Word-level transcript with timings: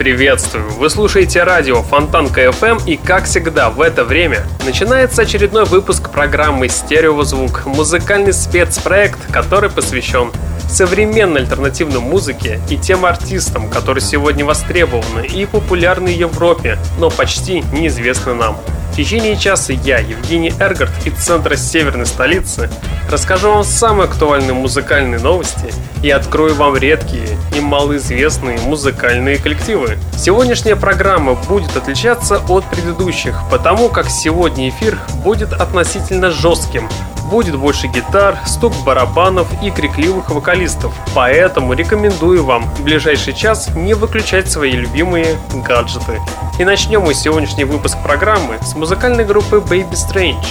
Приветствую! 0.00 0.70
Вы 0.78 0.88
слушаете 0.88 1.42
радио 1.42 1.82
Фонтанка 1.82 2.46
FM 2.46 2.86
и, 2.86 2.96
как 2.96 3.26
всегда, 3.26 3.68
в 3.68 3.82
это 3.82 4.02
время 4.02 4.46
начинается 4.64 5.20
очередной 5.20 5.66
выпуск 5.66 6.08
программы 6.08 6.70
«Стереозвук»— 6.70 7.64
музыкальный 7.66 8.32
спецпроект, 8.32 9.18
который 9.30 9.68
посвящен 9.68 10.32
современной 10.70 11.42
альтернативной 11.42 12.00
музыке 12.00 12.62
и 12.70 12.78
тем 12.78 13.04
артистам, 13.04 13.68
которые 13.68 14.00
сегодня 14.00 14.42
востребованы 14.42 15.26
и 15.26 15.44
популярны 15.44 16.14
в 16.14 16.18
Европе, 16.18 16.78
но 16.98 17.10
почти 17.10 17.62
неизвестны 17.70 18.32
нам. 18.32 18.56
В 18.90 18.96
течение 18.96 19.36
часа 19.36 19.72
я, 19.72 19.98
Евгений 19.98 20.52
Эргард 20.58 20.90
из 21.06 21.14
центра 21.14 21.56
северной 21.56 22.06
столицы, 22.06 22.68
расскажу 23.08 23.50
вам 23.50 23.64
самые 23.64 24.06
актуальные 24.06 24.52
музыкальные 24.52 25.20
новости 25.20 25.72
и 26.02 26.10
открою 26.10 26.54
вам 26.56 26.76
редкие 26.76 27.38
и 27.56 27.60
малоизвестные 27.60 28.58
музыкальные 28.58 29.38
коллективы. 29.38 29.96
Сегодняшняя 30.18 30.76
программа 30.76 31.34
будет 31.34 31.76
отличаться 31.76 32.42
от 32.48 32.64
предыдущих, 32.64 33.40
потому 33.50 33.88
как 33.88 34.10
сегодня 34.10 34.68
эфир 34.68 34.98
будет 35.24 35.52
относительно 35.52 36.30
жестким, 36.30 36.88
будет 37.30 37.56
больше 37.56 37.86
гитар, 37.86 38.38
стук 38.44 38.74
барабанов 38.84 39.46
и 39.62 39.70
крикливых 39.70 40.30
вокалистов. 40.30 40.92
Поэтому 41.14 41.74
рекомендую 41.74 42.44
вам 42.44 42.64
в 42.74 42.82
ближайший 42.82 43.32
час 43.32 43.70
не 43.74 43.94
выключать 43.94 44.50
свои 44.50 44.72
любимые 44.72 45.38
гаджеты. 45.66 46.20
И 46.58 46.64
начнем 46.64 47.02
мы 47.02 47.14
сегодняшний 47.14 47.64
выпуск 47.64 47.96
программы 48.02 48.58
с 48.60 48.74
музыкальной 48.80 49.26
группы 49.26 49.56
Baby 49.56 49.92
Strange. 49.92 50.46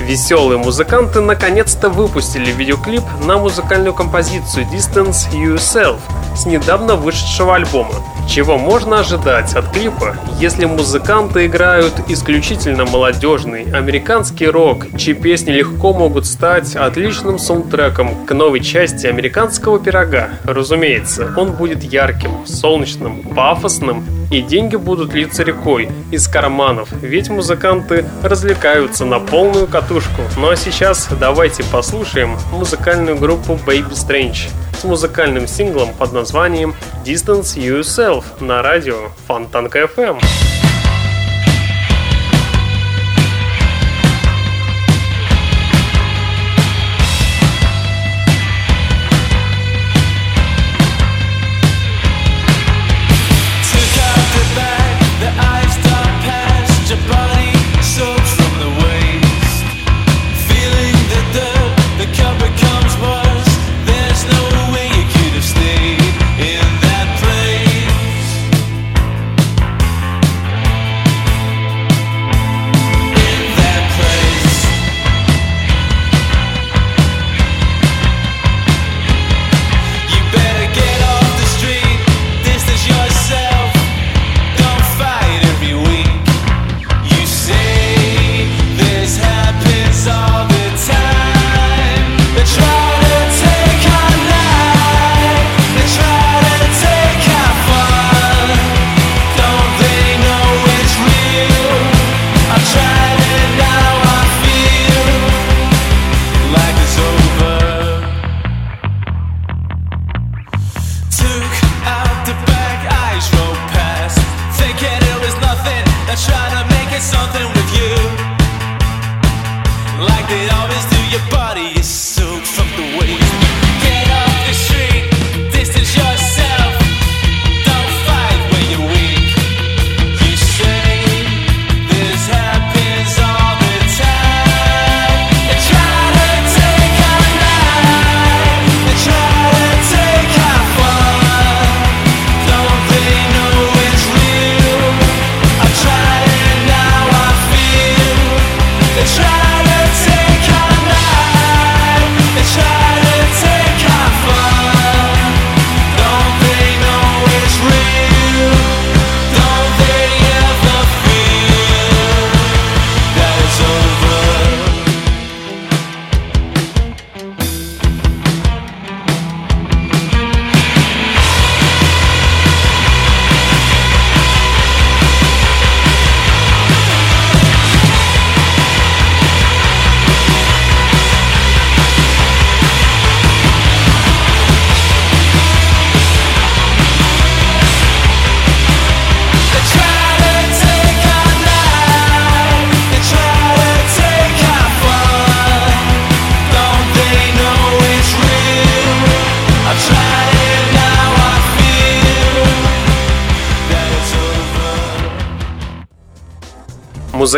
Веселые 0.00 0.56
музыканты 0.56 1.20
наконец-то 1.20 1.90
выпустили 1.90 2.50
видеоклип 2.50 3.02
на 3.26 3.36
музыкальную 3.36 3.92
композицию 3.92 4.64
Distance 4.72 5.30
Yourself 5.32 5.98
с 6.34 6.46
недавно 6.46 6.96
вышедшего 6.96 7.56
альбома. 7.56 7.92
Чего 8.28 8.58
можно 8.58 9.00
ожидать 9.00 9.54
от 9.54 9.70
клипа, 9.70 10.14
если 10.38 10.66
музыканты 10.66 11.46
играют 11.46 11.94
исключительно 12.08 12.84
молодежный 12.84 13.64
американский 13.72 14.46
рок, 14.46 14.86
чьи 14.98 15.14
песни 15.14 15.52
легко 15.52 15.94
могут 15.94 16.26
стать 16.26 16.76
отличным 16.76 17.38
саундтреком 17.38 18.26
к 18.26 18.34
новой 18.34 18.60
части 18.60 19.06
американского 19.06 19.78
пирога? 19.80 20.28
Разумеется, 20.44 21.32
он 21.36 21.52
будет 21.52 21.82
ярким, 21.82 22.46
солнечным, 22.46 23.22
пафосным 23.22 24.04
и 24.30 24.42
деньги 24.42 24.76
будут 24.76 25.14
литься 25.14 25.42
рекой 25.42 25.88
из 26.10 26.28
карманов, 26.28 26.90
ведь 27.00 27.30
музыканты 27.30 28.04
развлекаются 28.22 29.06
на 29.06 29.20
полную 29.20 29.66
катушку. 29.66 30.20
Ну 30.36 30.50
а 30.50 30.56
сейчас 30.56 31.08
давайте 31.18 31.64
послушаем 31.64 32.36
музыкальную 32.52 33.16
группу 33.16 33.54
Baby 33.54 33.92
Strange 33.92 34.50
с 34.78 34.84
музыкальным 34.84 35.46
синглом 35.48 35.90
под 35.98 36.12
названием 36.12 36.74
Distance 37.04 37.56
Yourself 37.56 38.17
на 38.40 38.62
радио 38.62 39.10
Фонтанка 39.26 39.80
FM. 39.80 40.47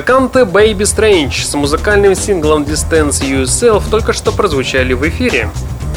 Музыканты 0.00 0.40
Baby 0.40 0.84
Strange 0.84 1.44
с 1.44 1.52
музыкальным 1.52 2.14
синглом 2.14 2.62
Distance 2.62 3.20
Yourself 3.20 3.82
только 3.90 4.14
что 4.14 4.32
прозвучали 4.32 4.94
в 4.94 5.06
эфире. 5.06 5.50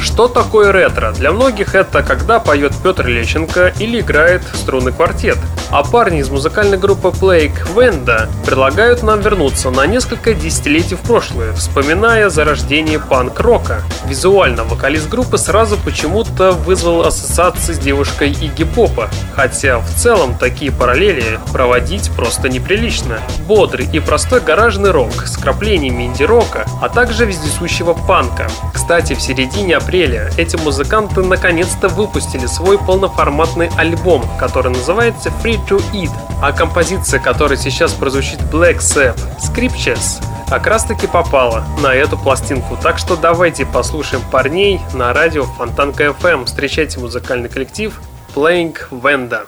Что 0.03 0.27
такое 0.27 0.73
ретро? 0.73 1.13
Для 1.13 1.31
многих 1.31 1.75
это 1.75 2.03
когда 2.03 2.39
поет 2.39 2.73
Петр 2.83 3.07
Лещенко 3.07 3.73
или 3.79 4.01
играет 4.01 4.43
струнный 4.53 4.91
квартет. 4.91 5.37
А 5.71 5.81
парни 5.81 6.19
из 6.19 6.29
музыкальной 6.29 6.77
группы 6.77 7.07
Plague 7.07 7.73
Venda 7.73 8.29
предлагают 8.45 9.01
нам 9.01 9.21
вернуться 9.21 9.71
на 9.71 9.87
несколько 9.87 10.33
десятилетий 10.33 10.95
в 10.95 10.99
прошлое, 10.99 11.53
вспоминая 11.53 12.29
зарождение 12.29 12.99
панк-рока. 12.99 13.81
Визуально 14.05 14.65
вокалист 14.65 15.07
группы 15.09 15.37
сразу 15.37 15.77
почему-то 15.77 16.51
вызвал 16.51 17.07
ассоциации 17.07 17.73
с 17.73 17.79
девушкой 17.79 18.33
Игги 18.33 18.65
Попа, 18.65 19.09
хотя 19.35 19.79
в 19.79 19.89
целом 19.95 20.37
такие 20.37 20.71
параллели 20.71 21.39
проводить 21.53 22.11
просто 22.11 22.49
неприлично. 22.49 23.19
Бодрый 23.47 23.87
и 23.91 23.99
простой 24.01 24.41
гаражный 24.41 24.91
рок 24.91 25.25
с 25.25 25.37
краплениями 25.37 26.03
инди-рока, 26.03 26.67
а 26.81 26.89
также 26.89 27.25
вездесущего 27.25 27.93
панка. 27.93 28.47
Кстати, 28.73 29.13
в 29.13 29.21
середине 29.21 29.77
апреля 29.77 29.92
эти 29.93 30.55
музыканты 30.55 31.21
наконец-то 31.21 31.87
выпустили 31.87 32.47
свой 32.47 32.79
полноформатный 32.79 33.69
альбом, 33.77 34.25
который 34.39 34.71
называется 34.71 35.31
Free 35.43 35.59
to 35.67 35.83
Eat, 35.93 36.09
а 36.41 36.51
композиция, 36.51 37.19
которая 37.19 37.57
сейчас 37.57 37.93
прозвучит 37.93 38.39
Black 38.51 38.79
Sabbath, 38.79 39.19
Scriptures, 39.39 40.23
как 40.49 40.65
раз 40.65 40.83
таки 40.85 41.05
попала 41.05 41.63
на 41.79 41.93
эту 41.93 42.17
пластинку. 42.17 42.75
Так 42.75 42.97
что 42.97 43.15
давайте 43.15 43.67
послушаем 43.67 44.23
парней 44.31 44.81
на 44.93 45.13
радио 45.13 45.43
Фонтанка 45.43 46.05
FM. 46.05 46.45
Встречайте 46.45 46.99
музыкальный 46.99 47.49
коллектив 47.49 47.99
Playing 48.33 48.75
Venda. 48.89 49.45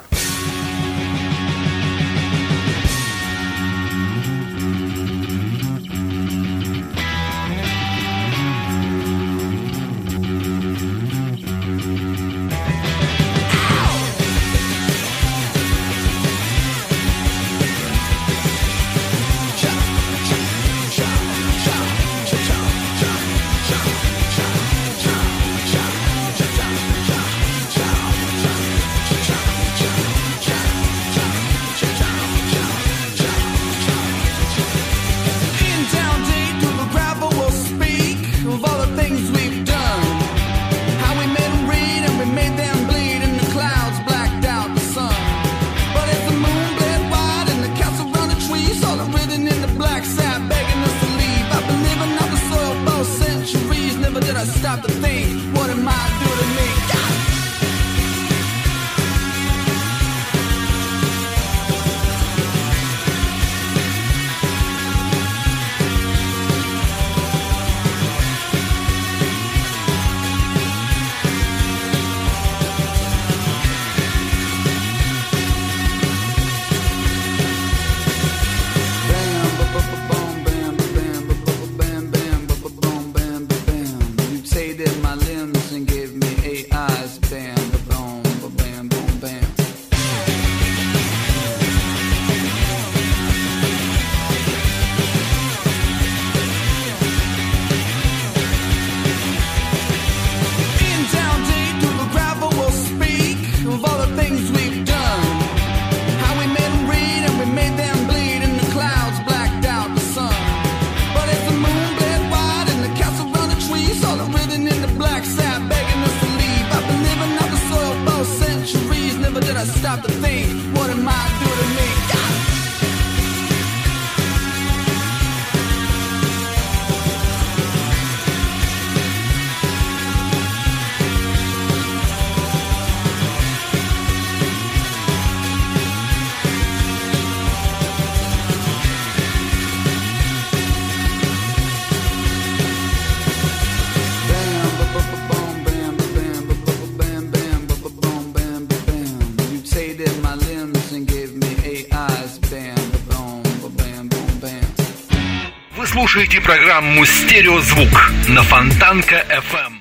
Программу 156.55 157.05
«Стереозвук» 157.05 158.11
на 158.29 158.41
Фонтанка 158.41 159.25
FM. 159.29 159.73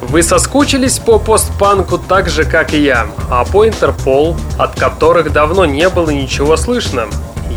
Вы 0.00 0.22
соскучились 0.22 0.98
по 0.98 1.18
постпанку 1.18 1.98
так 1.98 2.30
же, 2.30 2.44
как 2.44 2.72
и 2.72 2.78
я, 2.78 3.06
а 3.28 3.44
по 3.44 3.68
Интерпол, 3.68 4.34
от 4.58 4.80
которых 4.80 5.30
давно 5.30 5.66
не 5.66 5.90
было 5.90 6.08
ничего 6.08 6.56
слышно? 6.56 7.08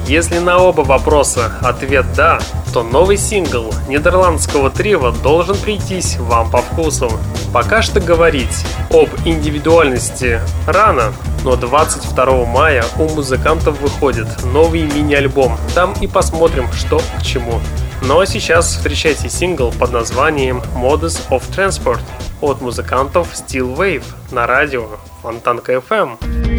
Если 0.07 0.39
на 0.39 0.57
оба 0.57 0.81
вопроса 0.81 1.53
ответ 1.61 2.05
«да», 2.13 2.41
то 2.73 2.83
новый 2.83 3.15
сингл 3.15 3.73
нидерландского 3.87 4.69
трива 4.69 5.13
должен 5.13 5.55
прийтись 5.55 6.17
вам 6.17 6.51
по 6.51 6.61
вкусу. 6.61 7.09
Пока 7.53 7.81
что 7.81 8.01
говорить 8.01 8.65
об 8.89 9.07
индивидуальности 9.23 10.41
рано, 10.67 11.13
но 11.45 11.55
22 11.55 12.45
мая 12.45 12.83
у 12.99 13.07
музыкантов 13.07 13.79
выходит 13.79 14.27
новый 14.43 14.81
мини-альбом. 14.81 15.57
Там 15.73 15.93
и 16.01 16.07
посмотрим, 16.07 16.69
что 16.73 17.01
к 17.17 17.23
чему. 17.23 17.61
Ну 18.03 18.19
а 18.19 18.25
сейчас 18.25 18.75
встречайте 18.75 19.29
сингл 19.29 19.71
под 19.71 19.91
названием 19.91 20.61
Modus 20.75 21.21
of 21.29 21.43
Transport 21.55 22.01
от 22.41 22.59
музыкантов 22.59 23.31
Steel 23.33 23.75
Wave 23.75 24.05
на 24.31 24.47
радио 24.47 24.87
Фонтанка 25.21 25.73
FM. 25.73 26.50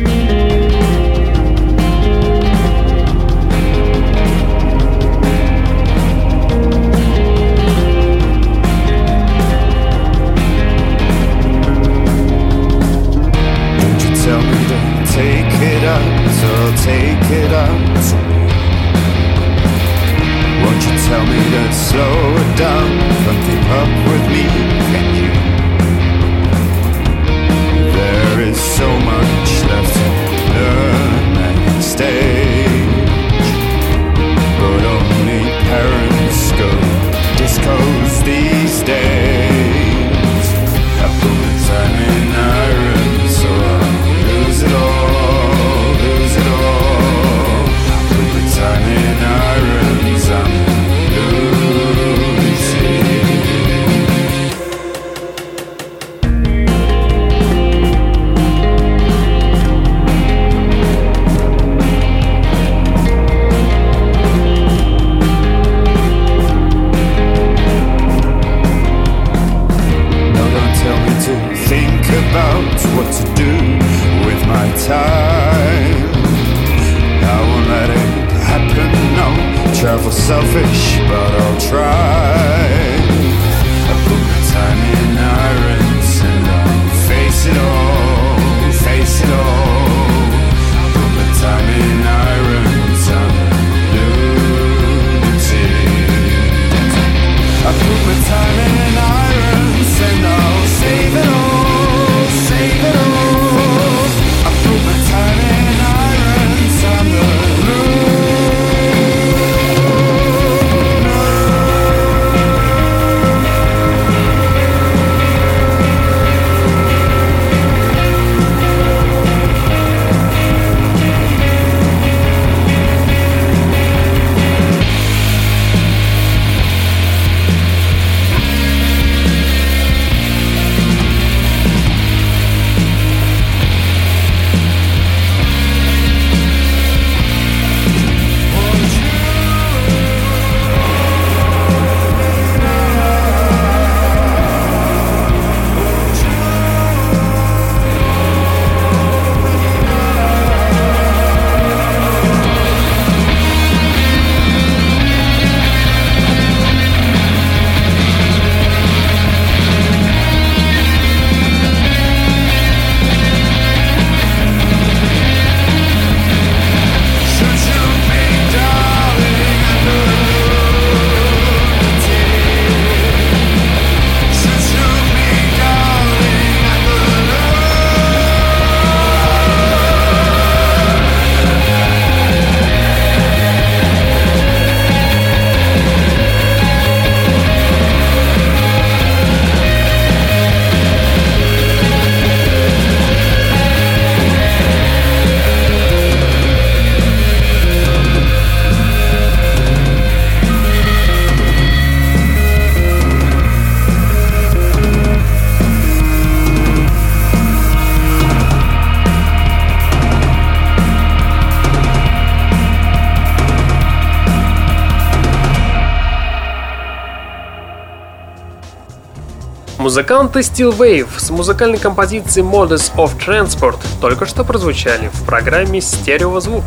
Музыканты 219.92 220.38
Steel 220.38 220.74
Wave 220.74 221.10
с 221.18 221.28
музыкальной 221.28 221.76
композицией 221.76 222.46
Modus 222.46 222.94
of 222.96 223.10
Transport 223.18 223.76
только 224.00 224.24
что 224.24 224.42
прозвучали 224.42 225.10
в 225.12 225.26
программе 225.26 225.82
«Стереозвук». 225.82 226.64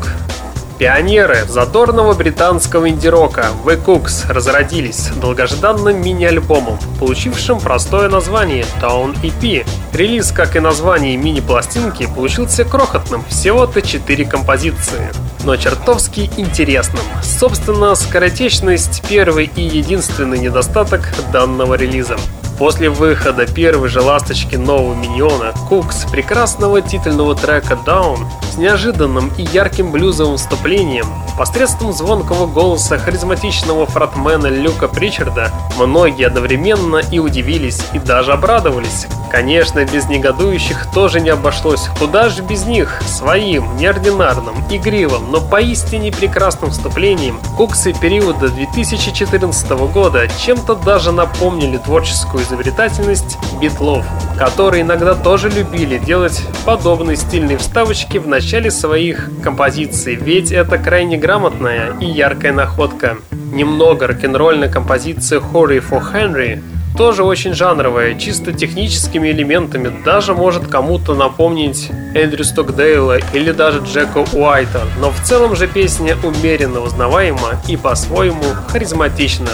Пионеры 0.77 1.43
задорного 1.47 2.13
британского 2.13 2.87
инди-рока 2.87 3.47
The 3.65 3.83
Cooks 3.83 4.31
разродились 4.31 5.09
долгожданным 5.19 5.99
мини-альбомом, 6.03 6.77
получившим 6.99 7.59
простое 7.59 8.09
название 8.09 8.63
Town 8.79 9.19
EP. 9.23 9.65
Релиз, 9.91 10.31
как 10.31 10.55
и 10.55 10.59
название 10.59 11.17
мини-пластинки, 11.17 12.07
получился 12.15 12.63
крохотным, 12.63 13.25
всего-то 13.27 13.81
4 13.81 14.23
композиции 14.25 15.09
но 15.43 15.55
чертовски 15.57 16.31
интересным. 16.37 17.03
Собственно, 17.21 17.93
скоротечность– 17.93 19.03
первый 19.09 19.49
и 19.55 19.61
единственный 19.61 20.39
недостаток 20.39 21.13
данного 21.31 21.75
релиза. 21.75 22.17
После 22.57 22.89
выхода 22.89 23.45
первой 23.45 23.89
же 23.89 24.01
ласточки 24.01 24.55
нового 24.55 24.95
миньона, 24.95 25.53
Кукс 25.67 26.05
прекрасного 26.05 26.81
титульного 26.81 27.35
трека 27.35 27.77
Down 27.85 28.19
с 28.49 28.57
неожиданным 28.57 29.29
и 29.37 29.43
ярким 29.43 29.91
блюзовым 29.91 30.37
вступлением, 30.37 31.07
посредством 31.37 31.91
звонкого 31.91 32.47
голоса 32.47 32.97
харизматичного 32.97 33.85
фронтмена 33.85 34.47
Люка 34.47 34.87
Причарда, 34.87 35.51
многие 35.77 36.27
одновременно 36.27 37.01
и 37.11 37.19
удивились, 37.19 37.81
и 37.91 37.99
даже 37.99 38.31
обрадовались. 38.31 39.07
Конечно, 39.29 39.83
без 39.83 40.07
негодующих 40.07 40.87
тоже 40.93 41.19
не 41.19 41.29
обошлось. 41.29 41.89
Куда 41.99 42.29
же 42.29 42.41
без 42.41 42.65
них? 42.65 43.01
Своим, 43.05 43.75
неординарным, 43.75 44.55
игривым, 44.69 45.29
но 45.29 45.41
поистине 45.41 46.13
прекрасным 46.13 46.71
вступлением 46.71 47.41
Куксы 47.57 47.91
периода 47.91 48.47
2014 48.47 49.69
года 49.91 50.29
чем-то 50.29 50.75
даже 50.75 51.11
напомнили 51.11 51.75
творческую 51.75 52.44
изобретательность 52.45 53.37
битлов, 53.59 54.05
которые 54.37 54.83
иногда 54.83 55.15
тоже 55.15 55.49
любили 55.49 55.97
делать 55.97 56.41
подобные 56.65 57.17
стильные 57.17 57.57
вставочки 57.57 58.17
в 58.17 58.27
начале 58.27 58.71
своих 58.71 59.29
композиций, 59.43 60.15
ведь 60.15 60.51
это 60.51 60.77
крайне 60.77 61.17
грамотная 61.17 61.93
и 61.99 62.05
яркая 62.05 62.53
находка. 62.53 63.17
Немного 63.31 64.07
рок-н-ролльной 64.07 64.69
композиции 64.69 65.39
Hurry 65.39 65.83
for 65.83 66.01
Henry 66.13 66.61
тоже 66.97 67.23
очень 67.23 67.53
жанровая, 67.53 68.17
чисто 68.17 68.53
техническими 68.53 69.29
элементами, 69.29 69.91
даже 70.05 70.33
может 70.33 70.67
кому-то 70.67 71.13
напомнить 71.13 71.91
Эндрю 72.13 72.43
Стокдейла 72.43 73.17
или 73.33 73.51
даже 73.51 73.79
Джека 73.79 74.25
Уайта, 74.33 74.81
но 74.99 75.11
в 75.11 75.21
целом 75.21 75.55
же 75.55 75.67
песня 75.67 76.15
умеренно 76.23 76.79
узнаваема 76.79 77.61
и 77.67 77.75
по-своему 77.75 78.43
харизматична. 78.69 79.49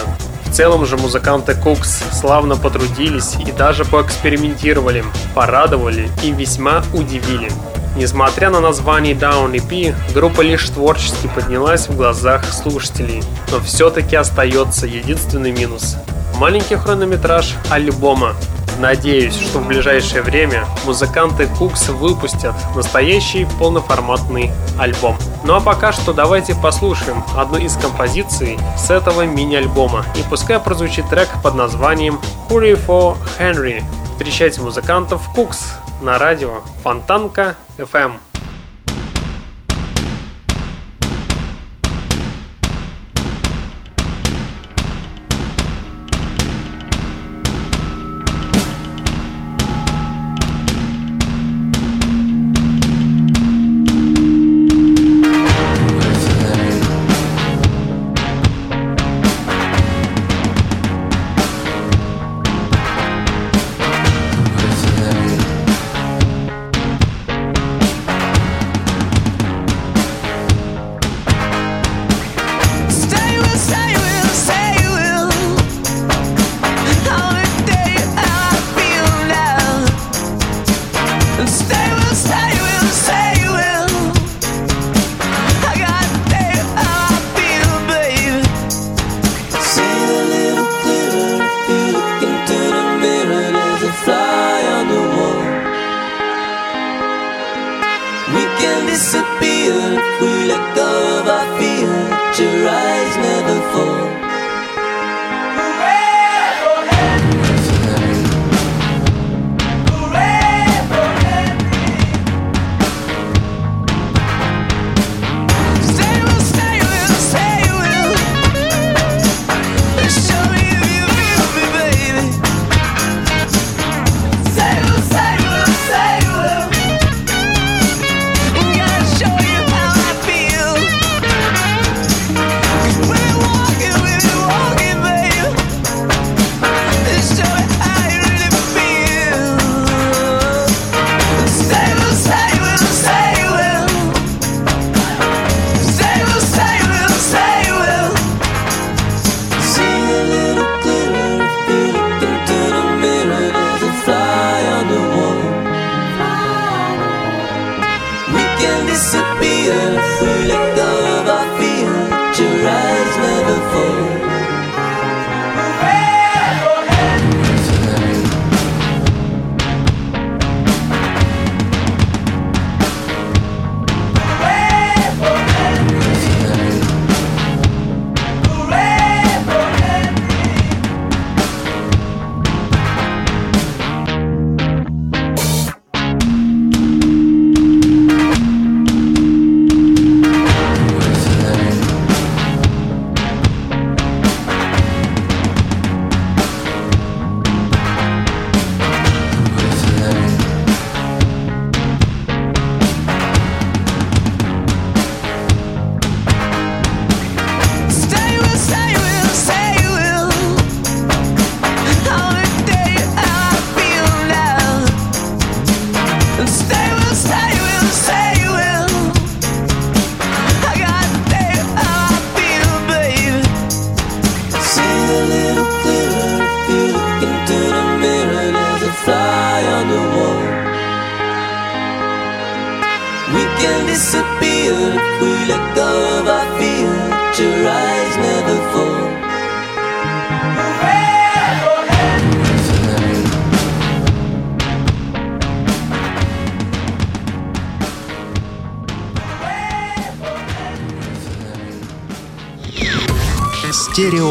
В 0.52 0.54
целом 0.54 0.84
же 0.84 0.98
музыканты 0.98 1.54
Кукс 1.54 2.02
славно 2.12 2.56
потрудились 2.56 3.36
и 3.36 3.52
даже 3.52 3.86
поэкспериментировали, 3.86 5.02
порадовали 5.34 6.10
и 6.22 6.30
весьма 6.30 6.84
удивили. 6.92 7.50
Несмотря 7.96 8.50
на 8.50 8.60
название 8.60 9.14
Down 9.14 9.54
EP, 9.54 9.94
группа 10.12 10.42
лишь 10.42 10.68
творчески 10.68 11.30
поднялась 11.34 11.88
в 11.88 11.96
глазах 11.96 12.44
слушателей, 12.52 13.22
но 13.50 13.60
все-таки 13.60 14.14
остается 14.14 14.86
единственный 14.86 15.52
минус– 15.52 15.96
маленький 16.36 16.76
хронометраж 16.76 17.54
альбома. 17.70 18.34
Надеюсь, 18.78 19.36
что 19.36 19.58
в 19.58 19.66
ближайшее 19.66 20.22
время 20.22 20.66
музыканты 20.84 21.46
Кукс 21.46 21.88
выпустят 21.88 22.54
настоящий 22.74 23.46
полноформатный 23.58 24.50
альбом. 24.78 25.16
Ну 25.44 25.54
а 25.54 25.60
пока 25.60 25.92
что 25.92 26.12
давайте 26.12 26.54
послушаем 26.54 27.22
одну 27.36 27.58
из 27.58 27.76
композиций 27.76 28.58
с 28.76 28.90
этого 28.90 29.22
мини-альбома. 29.22 30.04
И 30.16 30.22
пускай 30.28 30.58
прозвучит 30.58 31.08
трек 31.08 31.28
под 31.42 31.54
названием 31.54 32.20
Hurry 32.48 32.78
for 32.86 33.16
Henry. 33.38 33.82
Встречайте 34.12 34.60
музыкантов 34.60 35.22
Кукс 35.34 35.74
на 36.00 36.18
радио 36.18 36.62
Фонтанка 36.82 37.56
FM. 37.78 38.31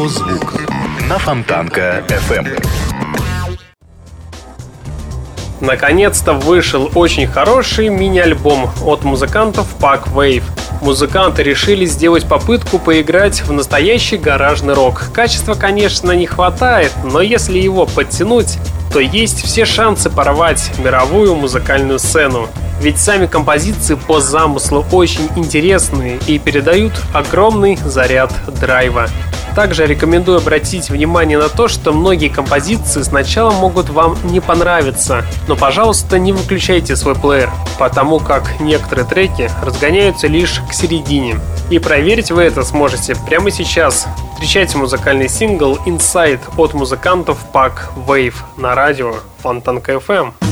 Стереозвук 0.02 0.54
на 1.08 1.18
Фонтанка 1.18 2.02
FM. 2.08 2.66
Наконец-то 5.60 6.32
вышел 6.32 6.90
очень 6.96 7.28
хороший 7.28 7.88
мини-альбом 7.88 8.70
от 8.84 9.04
музыкантов 9.04 9.68
Pack 9.78 10.12
Wave. 10.12 10.42
Музыканты 10.80 11.44
решили 11.44 11.84
сделать 11.84 12.26
попытку 12.26 12.80
поиграть 12.80 13.42
в 13.42 13.52
настоящий 13.52 14.16
гаражный 14.16 14.74
рок. 14.74 15.04
Качества, 15.14 15.54
конечно, 15.54 16.10
не 16.12 16.26
хватает, 16.26 16.92
но 17.04 17.20
если 17.20 17.58
его 17.58 17.86
подтянуть, 17.86 18.58
то 18.92 18.98
есть 18.98 19.44
все 19.44 19.64
шансы 19.64 20.10
порвать 20.10 20.72
мировую 20.78 21.36
музыкальную 21.36 22.00
сцену. 22.00 22.48
Ведь 22.80 22.98
сами 22.98 23.26
композиции 23.26 23.94
по 23.94 24.20
замыслу 24.20 24.84
очень 24.90 25.28
интересные 25.36 26.18
и 26.26 26.40
передают 26.40 26.92
огромный 27.14 27.78
заряд 27.84 28.32
драйва. 28.60 29.08
Также 29.54 29.86
рекомендую 29.86 30.38
обратить 30.38 30.88
внимание 30.88 31.38
на 31.38 31.48
то, 31.48 31.68
что 31.68 31.92
многие 31.92 32.28
композиции 32.28 33.02
сначала 33.02 33.50
могут 33.50 33.90
вам 33.90 34.16
не 34.24 34.40
понравиться, 34.40 35.24
но, 35.46 35.56
пожалуйста, 35.56 36.18
не 36.18 36.32
выключайте 36.32 36.96
свой 36.96 37.14
плеер, 37.14 37.50
потому 37.78 38.18
как 38.18 38.60
некоторые 38.60 39.06
треки 39.06 39.50
разгоняются 39.62 40.26
лишь 40.26 40.62
к 40.68 40.72
середине. 40.72 41.38
И 41.70 41.78
проверить 41.78 42.30
вы 42.30 42.42
это 42.42 42.62
сможете 42.62 43.14
прямо 43.26 43.50
сейчас. 43.50 44.06
Встречайте 44.34 44.78
музыкальный 44.78 45.28
сингл 45.28 45.78
Inside 45.86 46.40
от 46.56 46.74
музыкантов 46.74 47.38
Pack 47.52 47.74
Wave 48.06 48.34
на 48.56 48.74
радио 48.74 49.14
Фонтанка 49.42 49.92
FM. 49.92 50.51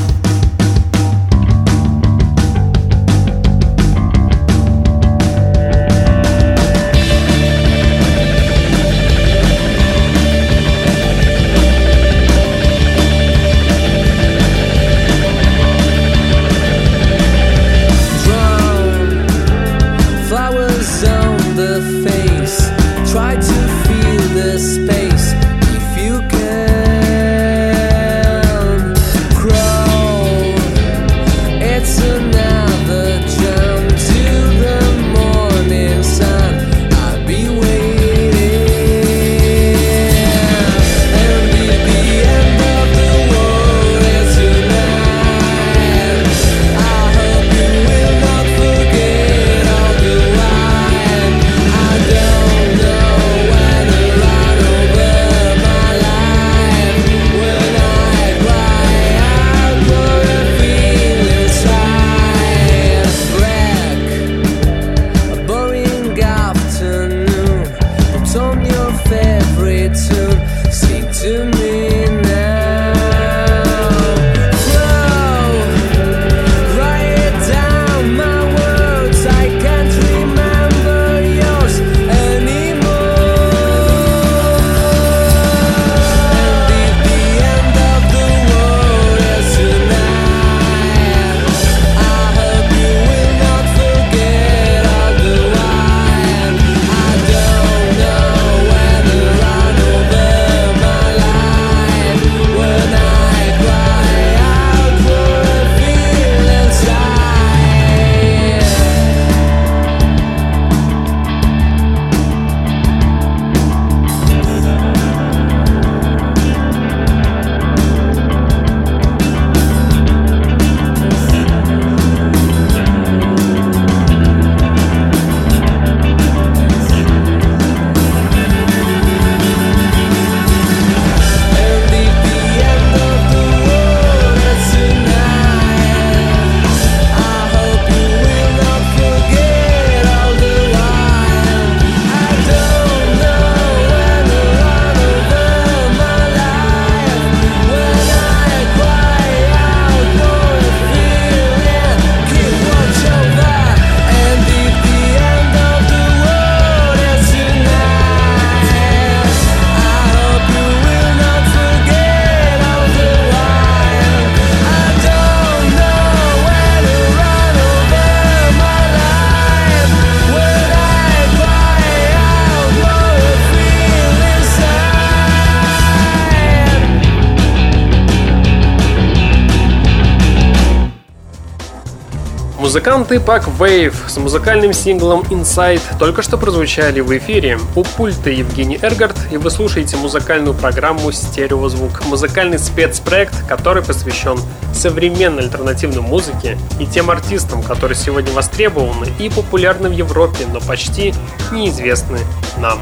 Музыканты 182.70 183.16
Pack 183.16 183.46
Wave 183.58 183.96
с 184.06 184.16
музыкальным 184.16 184.72
синглом 184.72 185.22
Inside 185.22 185.82
только 185.98 186.22
что 186.22 186.38
прозвучали 186.38 187.00
в 187.00 187.18
эфире. 187.18 187.58
У 187.74 187.82
пульта 187.82 188.30
Евгений 188.30 188.78
Эргард, 188.80 189.16
и 189.32 189.38
вы 189.38 189.50
слушаете 189.50 189.96
музыкальную 189.96 190.54
программу 190.54 191.10
«Стереозвук». 191.10 192.06
Музыкальный 192.06 192.60
спецпроект, 192.60 193.34
который 193.48 193.82
посвящен 193.82 194.38
современной 194.72 195.42
альтернативной 195.42 196.02
музыке 196.02 196.56
и 196.78 196.86
тем 196.86 197.10
артистам, 197.10 197.64
которые 197.64 197.96
сегодня 197.96 198.32
востребованы 198.32 199.08
и 199.18 199.28
популярны 199.28 199.88
в 199.88 199.92
Европе, 199.92 200.46
но 200.46 200.60
почти 200.60 201.12
неизвестны 201.50 202.20
нам. 202.58 202.78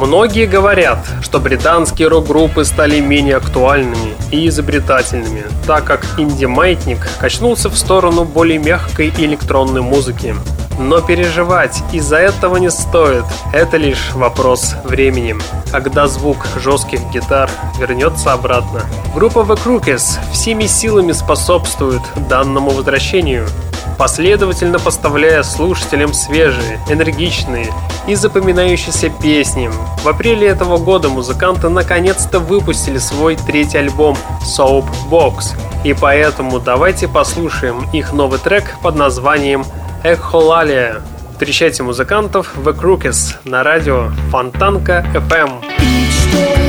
Многие 0.00 0.46
говорят, 0.46 1.06
что 1.20 1.40
британские 1.40 2.08
рок-группы 2.08 2.64
стали 2.64 3.00
менее 3.00 3.36
актуальными 3.36 4.14
и 4.30 4.48
изобретательными, 4.48 5.44
так 5.66 5.84
как 5.84 6.06
инди-маятник 6.16 7.06
качнулся 7.18 7.68
в 7.68 7.76
сторону 7.76 8.24
более 8.24 8.58
мягкой 8.58 9.12
электронной 9.18 9.82
музыки. 9.82 10.34
Но 10.78 11.02
переживать 11.02 11.82
из-за 11.92 12.16
этого 12.16 12.56
не 12.56 12.70
стоит, 12.70 13.26
это 13.52 13.76
лишь 13.76 14.12
вопрос 14.14 14.74
времени, 14.84 15.36
когда 15.70 16.06
звук 16.06 16.46
жестких 16.56 17.00
гитар 17.12 17.50
вернется 17.78 18.32
обратно. 18.32 18.80
Группа 19.14 19.40
The 19.40 19.60
Crookes 19.62 20.18
всеми 20.32 20.64
силами 20.64 21.12
способствует 21.12 22.00
данному 22.30 22.70
возвращению– 22.70 23.46
последовательно 24.00 24.78
поставляя 24.78 25.42
слушателям 25.42 26.14
свежие, 26.14 26.80
энергичные 26.88 27.66
и 28.08 28.14
запоминающиеся 28.14 29.10
песни. 29.10 29.70
В 30.02 30.08
апреле 30.08 30.46
этого 30.46 30.78
года 30.78 31.10
музыканты 31.10 31.68
наконец-то 31.68 32.38
выпустили 32.38 32.96
свой 32.96 33.36
третий 33.36 33.76
альбом 33.76 34.16
Soap 34.42 34.86
Box, 35.10 35.54
и 35.84 35.92
поэтому 35.92 36.60
давайте 36.60 37.08
послушаем 37.08 37.84
их 37.92 38.14
новый 38.14 38.38
трек 38.38 38.74
под 38.82 38.96
названием 38.96 39.66
Эхолалия. 40.02 41.02
Встречайте 41.32 41.82
музыкантов 41.82 42.54
The 42.56 42.74
Crookes 42.74 43.34
на 43.44 43.62
радио 43.62 44.08
Фонтанка 44.30 45.04
FM. 45.12 45.62
Each 45.78 46.59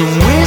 and 0.00 0.22
we 0.22 0.37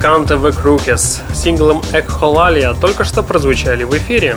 музыканты 0.00 0.34
The 0.36 0.56
Crookes 0.62 1.20
с 1.30 1.42
синглом 1.42 1.82
Экхолалия 1.92 2.72
только 2.72 3.04
что 3.04 3.22
прозвучали 3.22 3.84
в 3.84 3.94
эфире. 3.98 4.36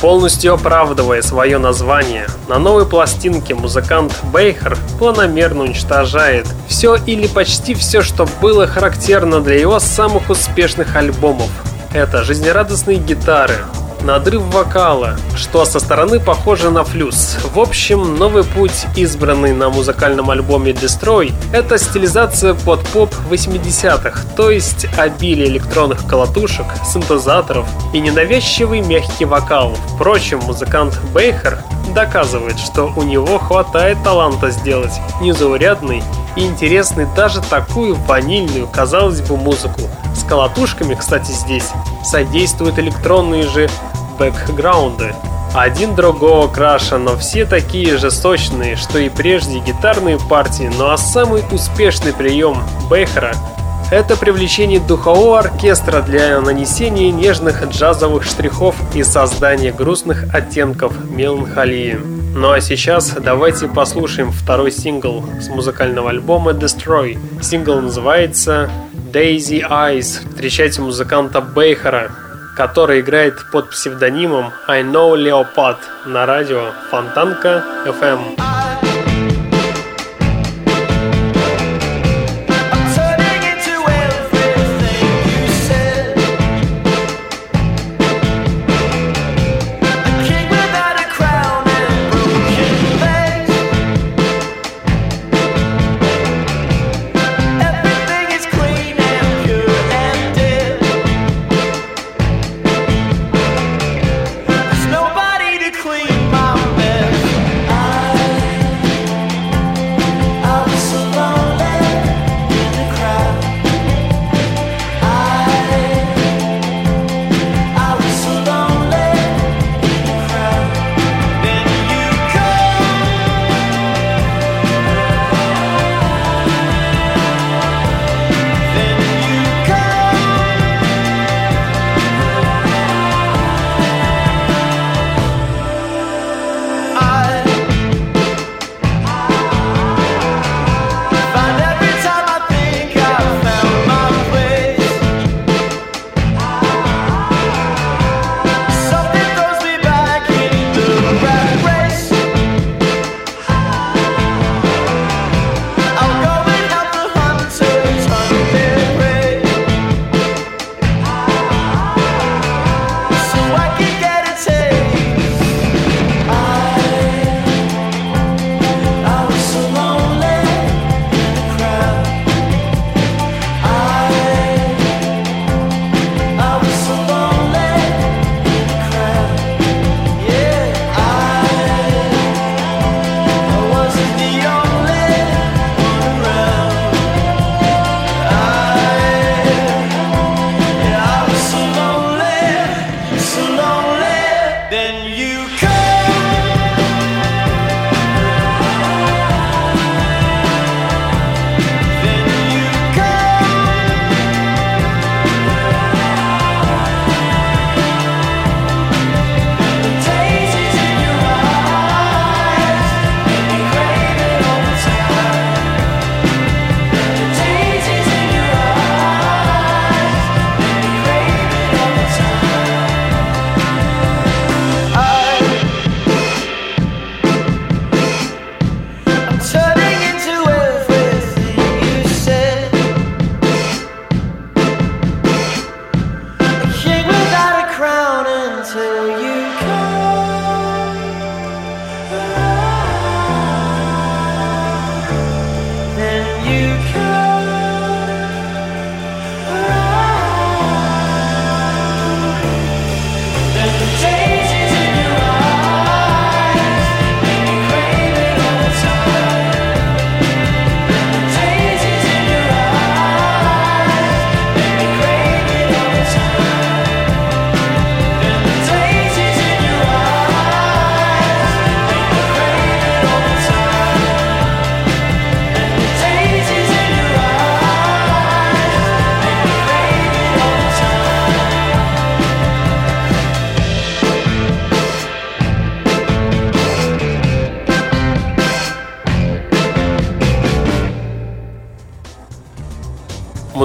Полностью 0.00 0.54
оправдывая 0.54 1.22
свое 1.22 1.58
название, 1.58 2.26
на 2.48 2.58
новой 2.58 2.84
пластинке 2.84 3.54
музыкант 3.54 4.12
Бейхер 4.32 4.76
планомерно 4.98 5.62
уничтожает 5.62 6.48
все 6.66 6.96
или 6.96 7.28
почти 7.28 7.74
все, 7.74 8.02
что 8.02 8.26
было 8.40 8.66
характерно 8.66 9.40
для 9.40 9.60
его 9.60 9.78
самых 9.78 10.30
успешных 10.30 10.96
альбомов. 10.96 11.50
Это 11.94 12.24
жизнерадостные 12.24 12.98
гитары, 12.98 13.54
надрыв 14.02 14.42
вокала, 14.42 15.16
что 15.36 15.64
со 15.64 15.80
стороны 15.80 16.20
похоже 16.20 16.70
на 16.70 16.84
флюс. 16.84 17.38
В 17.52 17.58
общем, 17.58 18.16
новый 18.16 18.44
путь, 18.44 18.86
избранный 18.96 19.52
на 19.52 19.68
музыкальном 19.70 20.30
альбоме 20.30 20.72
Destroy, 20.72 21.32
это 21.52 21.78
стилизация 21.78 22.54
под 22.54 22.80
поп 22.88 23.12
80-х, 23.30 24.24
то 24.36 24.50
есть 24.50 24.86
обилие 24.96 25.48
электронных 25.48 26.06
колотушек, 26.06 26.66
синтезаторов 26.84 27.66
и 27.92 28.00
ненавязчивый 28.00 28.80
мягкий 28.80 29.24
вокал. 29.24 29.76
Впрочем, 29.94 30.38
музыкант 30.40 30.98
Бейхер 31.12 31.58
доказывает, 31.92 32.58
что 32.58 32.92
у 32.96 33.02
него 33.02 33.38
хватает 33.38 34.02
таланта 34.02 34.50
сделать 34.50 34.92
незаурядный 35.20 36.02
и 36.36 36.46
интересный 36.46 37.06
даже 37.16 37.40
такую 37.40 37.94
ванильную, 37.94 38.68
казалось 38.68 39.20
бы, 39.20 39.36
музыку. 39.36 39.82
С 40.14 40.24
колотушками, 40.24 40.94
кстати, 40.94 41.30
здесь 41.30 41.70
содействуют 42.04 42.78
электронные 42.78 43.44
же 43.44 43.68
бэкграунды. 44.18 45.14
Один 45.54 45.94
другого 45.94 46.48
краша, 46.48 46.98
но 46.98 47.16
все 47.16 47.46
такие 47.46 47.96
же 47.96 48.10
сочные, 48.10 48.76
что 48.76 48.98
и 48.98 49.08
прежде 49.08 49.60
гитарные 49.60 50.18
партии, 50.18 50.70
ну 50.76 50.90
а 50.90 50.98
самый 50.98 51.42
успешный 51.50 52.12
прием 52.12 52.62
Бейхера– 52.88 53.34
это 53.90 54.16
привлечение 54.16 54.80
духового 54.80 55.38
оркестра 55.38 56.02
для 56.02 56.40
нанесения 56.40 57.10
нежных 57.10 57.64
джазовых 57.68 58.24
штрихов 58.24 58.76
и 58.94 59.02
создания 59.02 59.72
грустных 59.72 60.34
оттенков 60.34 60.92
меланхолии. 61.10 61.98
Ну 62.34 62.50
а 62.50 62.60
сейчас 62.60 63.10
давайте 63.12 63.68
послушаем 63.68 64.30
второй 64.30 64.70
сингл 64.70 65.24
с 65.40 65.48
музыкального 65.48 66.10
альбома 66.10 66.52
Destroy. 66.52 67.18
Сингл 67.42 67.80
называется 67.80 68.70
Daisy 69.12 69.62
Eyes. 69.68 70.28
Встречайте 70.28 70.82
музыканта 70.82 71.40
Бейхера– 71.40 72.10
который 72.58 73.02
играет 73.02 73.34
под 73.52 73.70
псевдонимом 73.70 74.52
I 74.66 74.82
Know 74.82 75.14
Leopard 75.14 75.78
на 76.06 76.26
радио 76.26 76.72
Фонтанка 76.90 77.62
FM. 77.86 78.57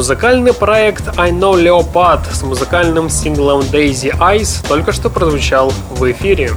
Музыкальный 0.03 0.51
проект 0.51 1.17
I 1.17 1.31
Know 1.31 1.53
Leopard 1.53 2.23
с 2.29 2.43
музыкальным 2.43 3.09
синглом 3.09 3.61
Daisy 3.61 4.11
Eyes 4.19 4.61
только 4.67 4.91
что 4.91 5.09
прозвучал 5.09 5.71
в 5.91 6.11
эфире. 6.11 6.51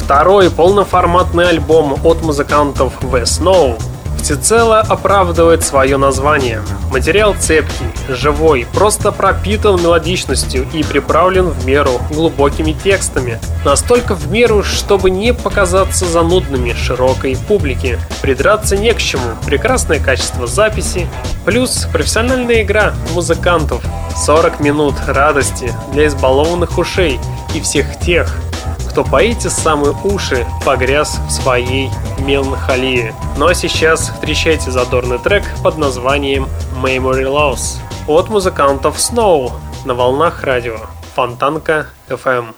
Второй 0.00 0.50
полноформатный 0.50 1.48
альбом 1.48 1.96
от 2.04 2.22
музыкантов 2.22 3.00
The 3.02 3.22
Snow 3.22 3.80
всецело 4.26 4.80
оправдывает 4.80 5.62
свое 5.62 5.96
название. 5.98 6.60
Материал 6.90 7.36
цепкий, 7.38 7.86
живой, 8.08 8.66
просто 8.74 9.12
пропитан 9.12 9.80
мелодичностью 9.80 10.66
и 10.72 10.82
приправлен 10.82 11.50
в 11.50 11.64
меру 11.64 11.92
глубокими 12.10 12.72
текстами. 12.72 13.38
Настолько 13.64 14.16
в 14.16 14.28
меру, 14.32 14.64
чтобы 14.64 15.10
не 15.10 15.32
показаться 15.32 16.06
занудными 16.06 16.72
широкой 16.72 17.36
публике. 17.46 18.00
Придраться 18.20 18.76
не 18.76 18.92
к 18.94 18.98
чему. 18.98 19.36
Прекрасное 19.44 20.00
качество 20.00 20.48
записи, 20.48 21.06
плюс 21.44 21.86
профессиональная 21.92 22.62
игра 22.62 22.94
музыкантов. 23.14 23.80
40 24.16 24.58
минут 24.58 24.96
радости 25.06 25.72
для 25.92 26.08
избалованных 26.08 26.78
ушей 26.78 27.20
и 27.54 27.60
всех 27.60 27.96
тех, 28.00 28.34
кто 28.96 29.04
по 29.04 29.22
эти 29.22 29.48
самые 29.48 29.94
уши 30.04 30.46
погряз 30.64 31.20
в 31.28 31.30
своей 31.30 31.90
меланхолии. 32.18 33.14
Ну 33.36 33.46
а 33.46 33.52
сейчас 33.52 34.08
встречайте 34.08 34.70
задорный 34.70 35.18
трек 35.18 35.44
под 35.62 35.76
названием 35.76 36.48
Memory 36.82 37.24
Loss 37.24 37.76
от 38.06 38.30
музыкантов 38.30 38.96
Snow 38.96 39.52
на 39.84 39.92
волнах 39.92 40.44
радио 40.44 40.78
Фонтанка 41.14 41.88
FM. 42.08 42.54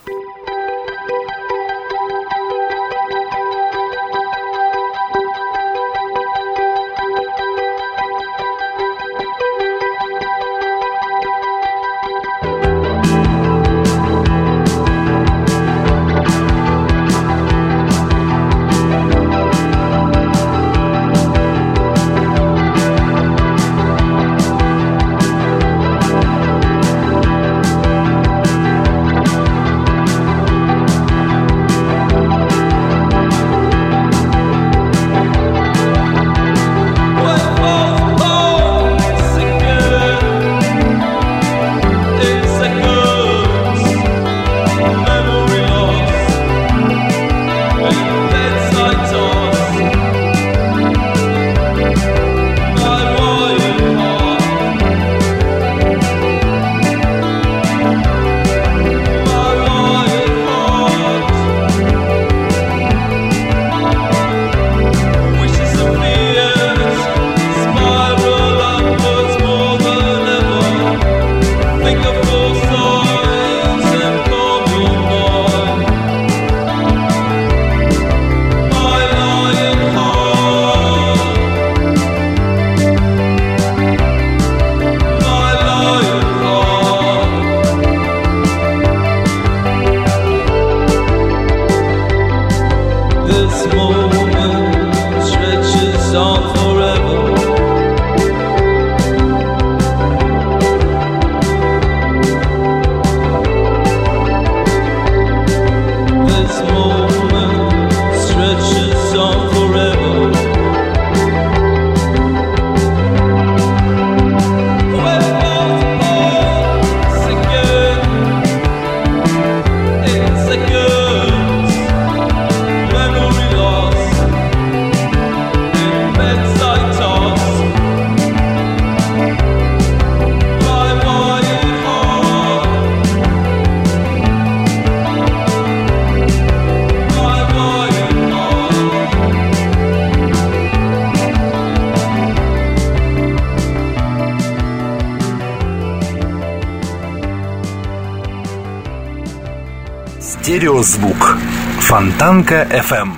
Фонтанка 152.39 152.69
FM. 152.71 153.17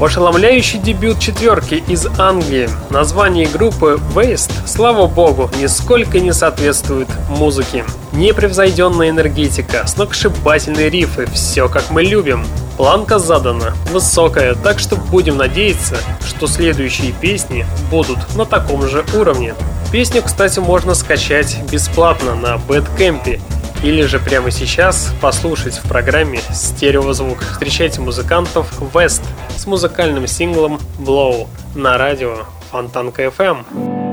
Ошеломляющий 0.00 0.78
дебют 0.78 1.18
четверки 1.18 1.82
из 1.88 2.06
Англии. 2.16 2.68
Название 2.90 3.48
группы 3.48 3.98
Waste, 4.14 4.52
слава 4.66 5.08
богу, 5.08 5.50
нисколько 5.60 6.20
не 6.20 6.32
соответствует 6.32 7.08
музыке. 7.28 7.84
Непревзойденная 8.12 9.10
энергетика, 9.10 9.84
сногсшибательные 9.84 10.90
рифы, 10.90 11.26
все 11.32 11.68
как 11.68 11.90
мы 11.90 12.04
любим. 12.04 12.44
Планка 12.76 13.18
задана, 13.18 13.74
высокая, 13.90 14.54
так 14.54 14.78
что 14.78 14.94
будем 14.94 15.36
надеяться, 15.36 15.96
что 16.24 16.46
следующие 16.46 17.10
песни 17.10 17.66
будут 17.90 18.36
на 18.36 18.44
таком 18.44 18.86
же 18.86 19.04
уровне. 19.12 19.54
Песню, 19.90 20.22
кстати, 20.22 20.60
можно 20.60 20.94
скачать 20.94 21.58
бесплатно 21.68 22.36
на 22.36 22.58
Бэткэмпе 22.58 23.40
или 23.82 24.02
же 24.02 24.18
прямо 24.18 24.50
сейчас 24.50 25.12
послушать 25.20 25.74
в 25.74 25.88
программе 25.88 26.40
«Стереозвук». 26.52 27.40
Встречайте 27.40 28.00
музыкантов 28.00 28.80
West 28.94 29.22
с 29.56 29.66
музыкальным 29.66 30.26
синглом 30.26 30.80
«Blow» 30.98 31.48
на 31.74 31.98
радио 31.98 32.44
Фонтанка 32.70 33.24
FM. 33.24 34.11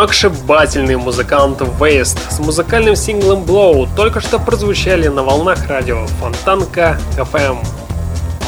Сногсшибательный 0.00 0.96
музыкант 0.96 1.60
Вейст 1.78 2.18
с 2.32 2.38
музыкальным 2.38 2.96
синглом 2.96 3.42
Blow 3.42 3.86
только 3.94 4.22
что 4.22 4.38
прозвучали 4.38 5.08
на 5.08 5.22
волнах 5.22 5.66
радио 5.68 6.06
Фонтанка 6.18 6.98
FM. 7.18 7.58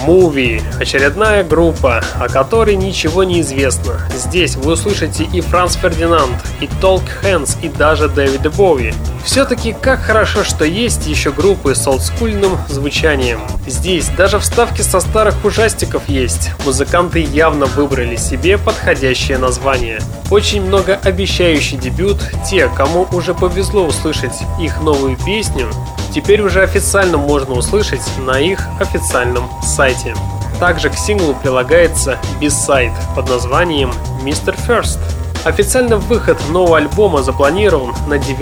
Movie– 0.07 0.63
очередная 0.81 1.45
группа, 1.45 2.03
о 2.19 2.31
которой 2.31 2.75
ничего 2.77 3.23
не 3.23 3.43
известно. 3.43 4.01
Здесь 4.15 4.57
вы 4.57 4.73
услышите 4.73 5.25
и 5.25 5.43
Франц 5.43 5.77
Фердинанд, 5.77 6.37
и 6.63 6.69
Толк 6.81 7.05
Хэнс, 7.21 7.59
и 7.61 7.69
даже 7.69 8.09
Дэвида 8.09 8.49
Боуи. 8.49 8.95
Все-таки 9.25 9.73
как 9.73 10.01
хорошо, 10.01 10.43
что 10.45 10.65
есть 10.65 11.07
еще 11.07 11.33
группы 11.33 11.75
с 11.75 11.87
олдскульным 11.87 12.59
звучанием. 12.69 13.41
Здесь 13.67 14.09
даже 14.09 14.39
вставки 14.39 14.83
со 14.83 15.01
старых 15.01 15.45
ужастиков 15.45 16.09
есть. 16.09 16.51
Музыканты 16.65 17.21
явно 17.21 17.67
выбрали 17.67 18.17
себе 18.17 18.59
подходящее 18.59 19.39
название. 19.39 20.01
Очень 20.31 20.63
многообещающий 20.63 21.79
дебют. 21.79 22.19
Те, 22.49 22.69
кому 22.69 23.07
уже 23.13 23.35
повезло 23.35 23.87
услышать 23.87 24.35
их 24.61 24.81
новую 24.83 25.17
песню, 25.17 25.71
теперь 26.13 26.43
уже 26.43 26.63
официально 26.63 27.17
можно 27.17 27.55
услышать 27.55 28.03
на 28.19 28.41
их 28.41 28.61
официальном 28.81 29.49
сайте. 29.63 30.15
Также 30.59 30.91
к 30.91 30.95
синглу 30.95 31.35
прилагается 31.35 32.19
бисайд 32.41 32.93
под 33.15 33.29
названием 33.29 33.93
Mr. 34.25 34.57
First. 34.67 34.99
Официально 35.45 35.97
выход 35.97 36.39
нового 36.51 36.79
альбома 36.79 37.23
запланирован 37.23 37.93
на 38.07 38.17
9 38.17 38.39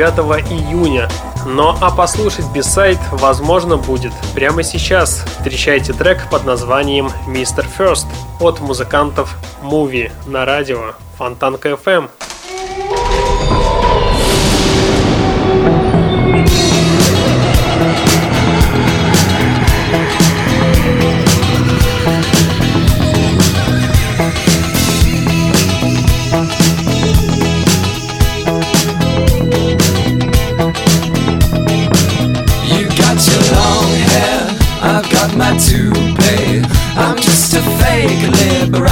июня. 0.51 1.09
Но 1.46 1.74
а 1.80 1.90
послушать 1.90 2.44
бисайд 2.53 2.98
возможно 3.11 3.78
будет 3.78 4.12
прямо 4.34 4.62
сейчас. 4.62 5.24
Встречайте 5.38 5.94
трек 5.94 6.28
под 6.30 6.44
названием 6.44 7.11
Mr. 7.26 7.64
First 7.78 8.07
от 8.38 8.61
музыкантов 8.61 9.34
Movie 9.62 10.12
на 10.26 10.44
радио 10.44 10.92
Фонтанка 11.16 11.70
FM. 11.70 12.11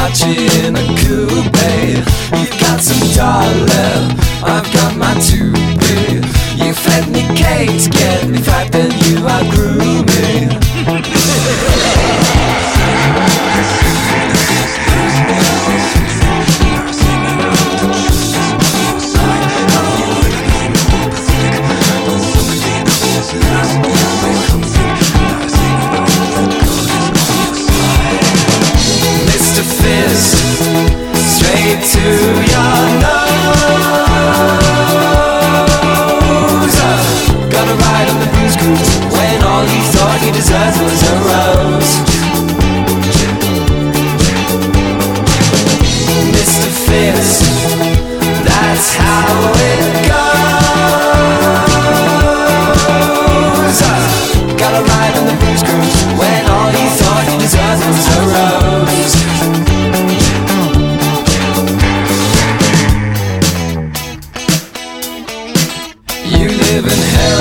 Liberace 0.08 0.64
in 0.64 0.76
a 0.76 0.84
coupe. 1.00 1.58
You 2.32 2.60
got 2.60 2.80
some 2.80 3.08
dollar, 3.14 4.14
I've 4.42 4.72
got 4.72 4.96
my 4.96 5.14
toupee. 5.20 6.20
You 6.64 6.72
fed 6.72 7.08
me 7.10 7.22
cakes, 7.36 7.88
get 7.88 8.28
me 8.28 8.38
fat, 8.38 8.72
then 8.72 8.90
you 9.04 9.26
outgrew 9.26 9.67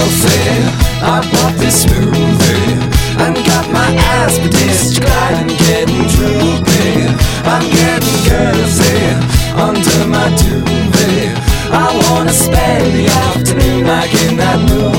healthy. 0.07 0.87
I 1.01 1.21
bought 1.31 1.55
this 1.57 1.85
smoothie 1.85 2.77
and 3.19 3.35
got 3.45 3.69
my 3.71 3.89
ass 4.19 4.37
pediced, 4.39 5.01
gliding, 5.01 5.55
getting 5.67 6.07
droopy. 6.13 7.07
I'm 7.43 7.65
getting 7.79 8.19
cozy 8.27 8.99
under 9.55 10.07
my 10.07 10.29
duvet. 10.39 11.37
I 11.71 11.87
wanna 12.09 12.33
spend 12.33 12.93
the 12.93 13.07
afternoon 13.07 13.85
like 13.85 14.13
in 14.25 14.37
that 14.37 14.59
movie. 14.69 14.96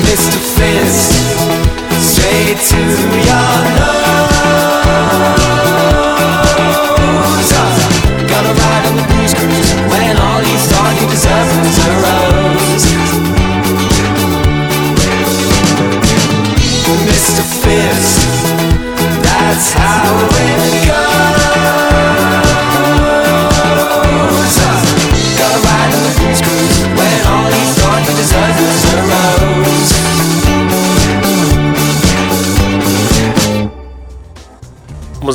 Mr. 0.00 0.38
Fist, 0.56 1.12
straight 2.00 2.58
to 2.58 2.78
your 3.28 3.76
nose. 3.78 4.01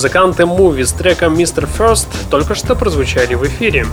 Музыканты 0.07 0.43
Movie 0.43 0.85
с 0.85 0.93
треком 0.93 1.35
Mr. 1.35 1.67
First 1.67 2.07
только 2.29 2.55
что 2.55 2.75
прозвучали 2.75 3.33
в 3.33 3.45
эфире. 3.45 3.85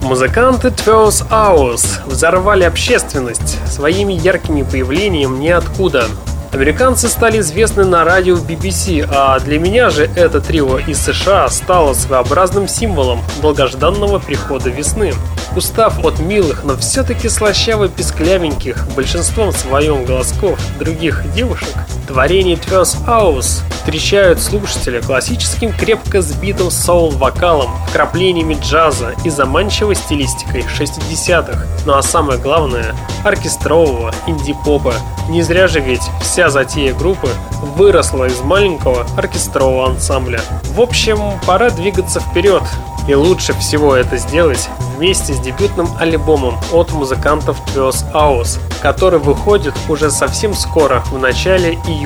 Музыканты 0.00 0.68
Twelve 0.68 1.28
Hours 1.28 1.84
взорвали 2.06 2.64
общественность 2.64 3.58
своими 3.70 4.14
яркими 4.14 4.62
появлениями 4.62 5.36
ниоткуда. 5.36 6.06
Американцы 6.52 7.08
стали 7.08 7.40
известны 7.40 7.84
на 7.84 8.04
радио 8.04 8.36
BBC, 8.36 9.06
а 9.12 9.38
для 9.40 9.58
меня 9.58 9.90
же 9.90 10.08
это 10.16 10.40
трио 10.40 10.78
из 10.78 10.98
США 10.98 11.50
стало 11.50 11.92
своеобразным 11.92 12.66
символом 12.66 13.20
долгожданного 13.42 14.18
прихода 14.18 14.70
весны. 14.70 15.12
Устав 15.54 16.02
от 16.02 16.20
милых, 16.20 16.64
но 16.64 16.74
все-таки 16.78 17.28
слащаво-писклявеньких, 17.28 18.94
большинством 18.96 19.52
своем 19.52 20.06
голосков 20.06 20.58
других 20.78 21.30
девушек, 21.34 21.74
творение 22.10 22.56
Twelve 22.56 23.06
Hours 23.06 23.62
встречают 23.70 24.40
слушателя 24.40 25.00
классическим 25.00 25.72
крепко 25.72 26.20
сбитым 26.20 26.68
соул-вокалом, 26.68 27.70
вкраплениями 27.88 28.58
джаза 28.60 29.14
и 29.24 29.30
заманчивой 29.30 29.94
стилистикой 29.94 30.62
60-х. 30.62 31.66
Ну 31.86 31.94
а 31.94 32.02
самое 32.02 32.40
главное– 32.40 32.96
оркестрового 33.24 34.12
инди-попа. 34.26 34.92
Не 35.28 35.42
зря 35.42 35.68
же 35.68 35.78
ведь 35.78 36.02
вся 36.20 36.50
затея 36.50 36.94
группы 36.94 37.28
выросла 37.76 38.24
из 38.24 38.40
маленького 38.40 39.06
оркестрового 39.16 39.90
ансамбля. 39.90 40.40
В 40.74 40.80
общем, 40.80 41.18
пора 41.46 41.70
двигаться 41.70 42.18
вперед. 42.18 42.64
И 43.08 43.14
лучше 43.14 43.54
всего 43.54 43.94
это 43.94 44.16
сделать 44.18 44.68
вместе 44.96 45.32
с 45.32 45.40
дебютным 45.40 45.88
альбомом 45.98 46.58
от 46.72 46.92
музыкантов 46.92 47.56
Twelve 47.74 48.12
Hours, 48.12 48.58
который 48.82 49.18
выходит 49.18 49.74
уже 49.88 50.10
совсем 50.10 50.54
скоро, 50.54 51.02
в 51.10 51.18
начале 51.18 51.72
июня. 51.86 51.99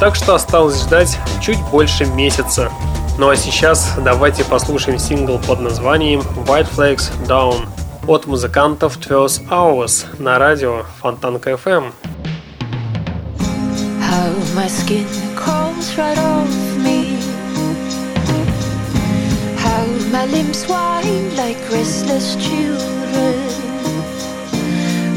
Так 0.00 0.14
что 0.14 0.34
осталось 0.34 0.82
ждать 0.82 1.18
чуть 1.40 1.60
больше 1.70 2.06
месяца. 2.06 2.70
Ну 3.18 3.28
а 3.28 3.36
сейчас 3.36 3.94
давайте 4.04 4.44
послушаем 4.44 4.98
сингл 4.98 5.38
под 5.38 5.60
названием 5.60 6.20
White 6.46 6.68
Flags 6.74 7.10
Down 7.26 7.66
от 8.06 8.26
музыкантов 8.26 8.98
Twelve 8.98 9.48
Hours 9.48 10.06
на 10.18 10.38
радио 10.38 10.82
Фонтанка 11.00 11.50
FM. 11.52 11.92
My 20.14 20.26
limbs 20.26 20.64
whine 20.66 21.34
like 21.36 21.58
restless 21.70 22.36
children 22.36 23.34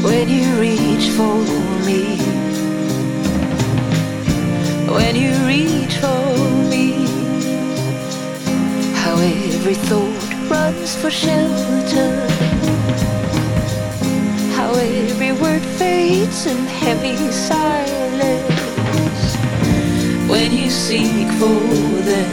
when 0.02 0.28
you 0.28 0.60
reach 0.60 1.08
for 1.16 1.36
me. 1.86 2.47
When 4.90 5.16
you 5.16 5.32
reach 5.46 5.96
for 5.98 6.24
me. 6.70 7.06
How 9.02 9.16
every 9.18 9.74
thought 9.74 10.50
runs 10.50 10.94
for 10.96 11.10
shelter. 11.10 12.10
How 14.56 14.72
every 14.74 15.32
word 15.32 15.62
fades 15.78 16.46
in 16.46 16.56
heavy 16.66 17.16
silence 17.30 18.58
when 20.28 20.52
you 20.52 20.70
seek 20.70 21.28
for 21.40 21.60
them. 22.10 22.30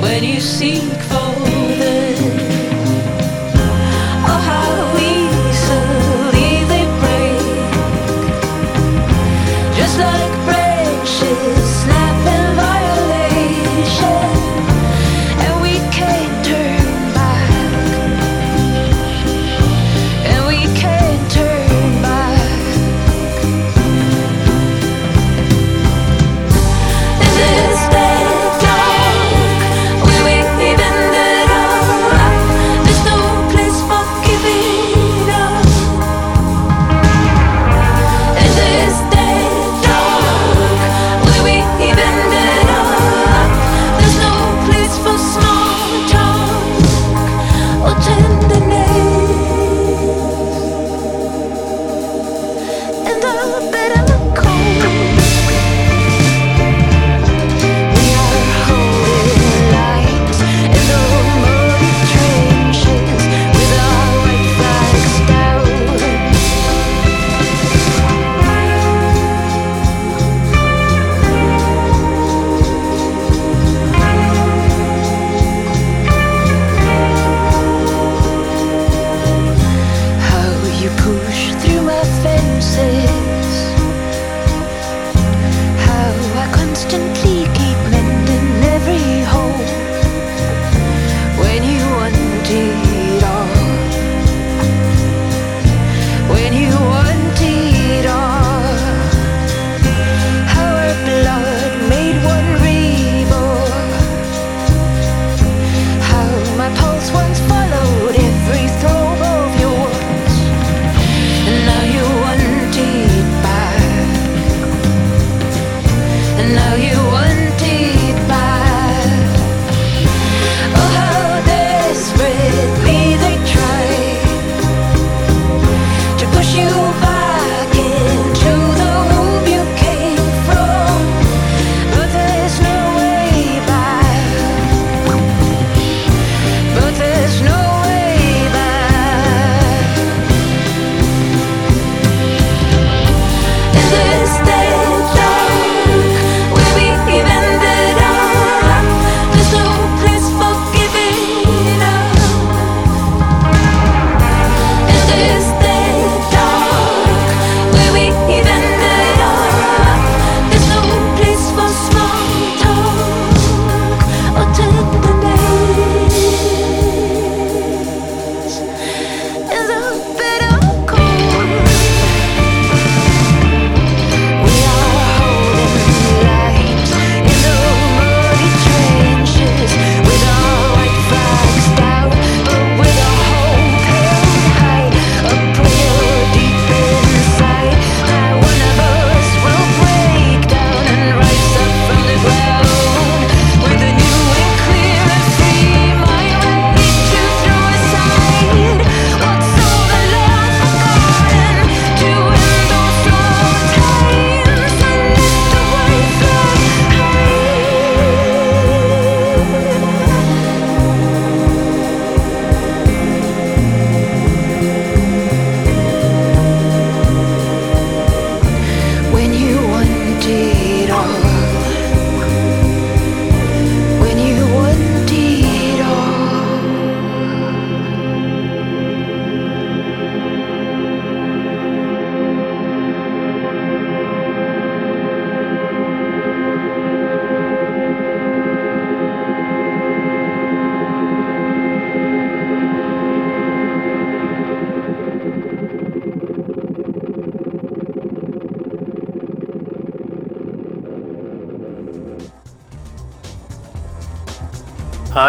When 0.00 0.22
you 0.24 0.40
seek 0.40 0.92
for 1.10 1.63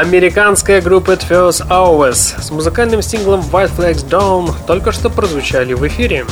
Американская 0.06 0.82
группа 0.84 1.14
Feels 1.14 1.68
Always 1.68 2.40
с 2.40 2.52
музыкальным 2.52 3.02
синглом 3.02 3.40
White 3.40 3.76
Flags 3.76 4.08
Down 4.08 4.54
только 4.68 4.92
что 4.92 5.10
прозвучали 5.10 5.74
в 5.74 5.86
эфире. 5.88 6.28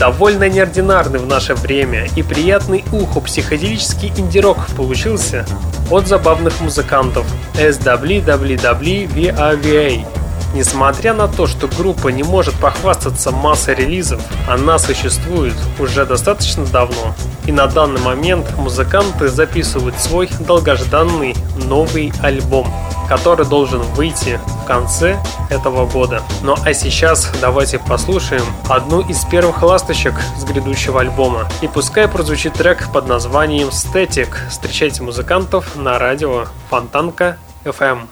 Довольно 0.00 0.48
неординарный 0.48 1.20
в 1.20 1.26
наше 1.28 1.54
время 1.54 2.08
и 2.16 2.24
приятный 2.24 2.84
уху 2.90 3.20
психоделический 3.20 4.12
инди-рок 4.16 4.66
получился 4.76 5.46
от 5.92 6.08
забавных 6.08 6.60
музыкантов 6.60 7.24
SWWWVRVA. 7.54 8.18
Несмотря 10.54 11.14
на 11.14 11.28
то, 11.28 11.46
что 11.46 11.68
группа 11.68 12.08
не 12.08 12.24
может 12.24 12.54
похвастаться 12.54 13.30
массой 13.30 13.76
релизов, 13.76 14.20
она 14.48 14.76
существует 14.80 15.54
уже 15.78 16.04
достаточно 16.04 16.64
давно. 16.64 17.14
И 17.46 17.52
на 17.52 17.68
данный 17.68 18.00
момент 18.00 18.56
музыканты 18.56 19.28
записывают 19.28 19.94
свой 20.00 20.28
долгожданный 20.40 21.36
новый 21.64 22.12
альбом, 22.22 22.66
который 23.08 23.46
должен 23.46 23.80
выйти 23.80 24.38
в 24.62 24.66
конце 24.66 25.18
этого 25.50 25.86
года. 25.86 26.22
Ну 26.42 26.54
а 26.64 26.74
сейчас 26.74 27.30
давайте 27.40 27.78
послушаем 27.78 28.44
одну 28.68 29.00
из 29.00 29.24
первых 29.24 29.62
ласточек 29.62 30.14
с 30.36 30.44
грядущего 30.44 31.00
альбома. 31.00 31.48
И 31.62 31.68
пускай 31.68 32.08
прозвучит 32.08 32.54
трек 32.54 32.92
под 32.92 33.08
названием 33.08 33.68
Static. 33.68 34.34
Встречайте 34.48 35.02
музыкантов 35.02 35.76
на 35.76 35.98
радио 35.98 36.46
Фонтанка 36.70 37.38
FM. 37.64 38.08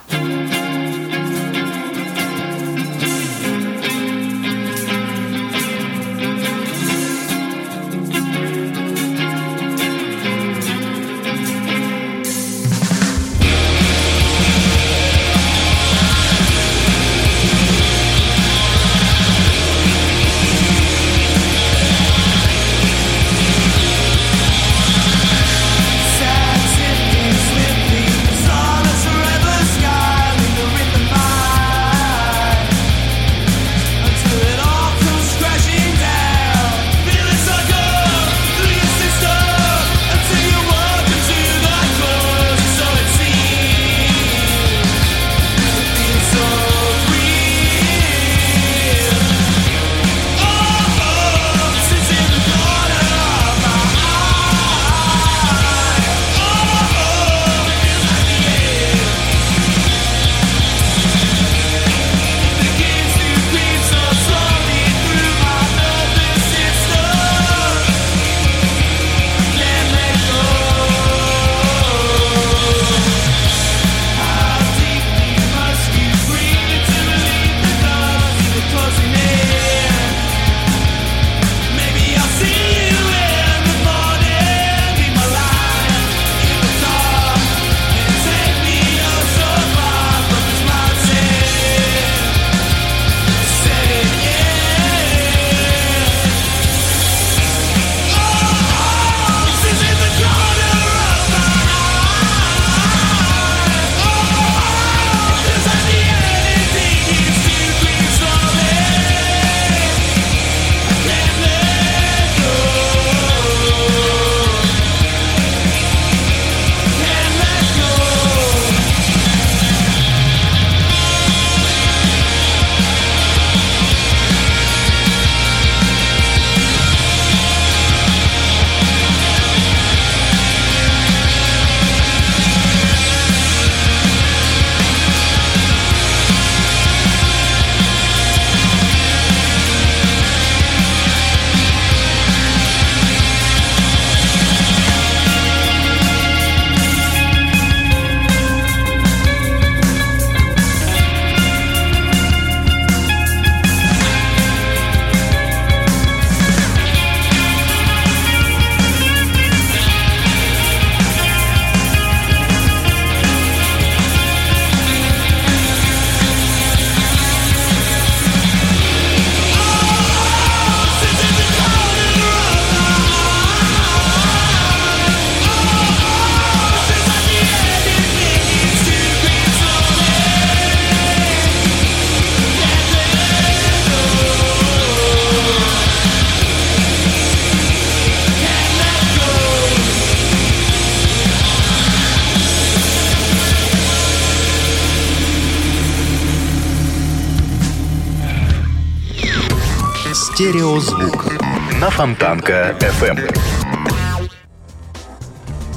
Фонтанка 202.07 202.77
FM. 202.79 203.37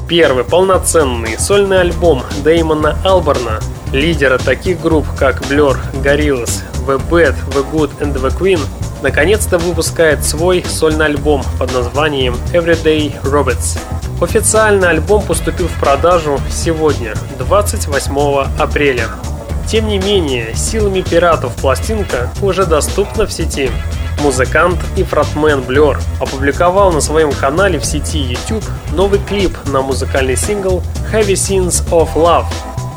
Первый 0.08 0.44
полноценный 0.44 1.40
сольный 1.40 1.82
альбом 1.82 2.22
Дэймона 2.44 3.00
Алборна, 3.04 3.60
лидера 3.92 4.38
таких 4.38 4.80
групп 4.80 5.08
как 5.18 5.42
Blur, 5.42 5.76
Gorillaz, 6.04 6.62
The 6.86 7.02
Bad, 7.10 7.34
The 7.50 7.66
Good 7.72 7.98
and 8.02 8.14
The 8.14 8.38
Queen, 8.38 8.60
наконец-то 9.02 9.58
выпускает 9.58 10.24
свой 10.24 10.64
сольный 10.64 11.08
альбом 11.08 11.42
под 11.58 11.74
названием 11.74 12.36
Everyday 12.54 13.20
Robots. 13.24 13.80
Официально 14.22 14.92
альбом 14.92 15.24
поступил 15.24 15.68
в 15.68 15.80
продажу 15.80 16.40
сегодня, 16.52 17.16
28 17.40 18.62
апреля. 18.62 19.08
Тем 19.68 19.88
не 19.88 19.98
менее, 19.98 20.54
силами 20.54 21.02
пиратов 21.02 21.56
пластинка 21.56 22.30
уже 22.44 22.68
доступна 22.68 23.26
в 23.26 23.32
сети. 23.32 23.72
Музыкант 24.22 24.80
и 24.98 25.04
фронтмен 25.04 25.62
Blur 25.62 25.98
опубликовал 26.20 26.92
на 26.92 27.00
своем 27.00 27.32
канале 27.32 27.80
в 27.80 27.86
сети 27.86 28.20
YouTube 28.20 28.66
новый 28.92 29.20
клип 29.20 29.58
на 29.68 29.82
музыкальный 29.82 30.36
сингл 30.36 30.84
Heavy 31.14 31.34
Scenes 31.34 31.88
of 31.90 32.14
Love. 32.16 32.46